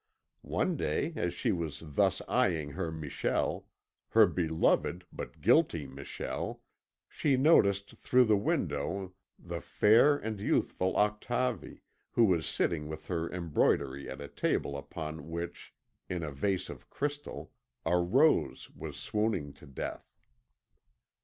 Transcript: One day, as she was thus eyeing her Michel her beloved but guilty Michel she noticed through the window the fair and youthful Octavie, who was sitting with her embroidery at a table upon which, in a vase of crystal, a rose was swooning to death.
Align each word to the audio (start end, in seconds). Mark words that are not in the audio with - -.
One 0.41 0.77
day, 0.77 1.13
as 1.15 1.31
she 1.31 1.51
was 1.51 1.83
thus 1.85 2.23
eyeing 2.27 2.71
her 2.71 2.91
Michel 2.91 3.67
her 4.09 4.25
beloved 4.25 5.05
but 5.13 5.41
guilty 5.41 5.85
Michel 5.85 6.63
she 7.07 7.37
noticed 7.37 7.95
through 7.97 8.25
the 8.25 8.35
window 8.35 9.13
the 9.37 9.61
fair 9.61 10.17
and 10.17 10.39
youthful 10.39 10.97
Octavie, 10.97 11.81
who 12.13 12.25
was 12.25 12.47
sitting 12.47 12.87
with 12.87 13.09
her 13.09 13.31
embroidery 13.31 14.09
at 14.09 14.21
a 14.21 14.27
table 14.27 14.75
upon 14.75 15.29
which, 15.29 15.71
in 16.09 16.23
a 16.23 16.31
vase 16.31 16.67
of 16.67 16.89
crystal, 16.89 17.51
a 17.85 17.99
rose 17.99 18.71
was 18.75 18.97
swooning 18.97 19.53
to 19.53 19.67
death. 19.67 20.15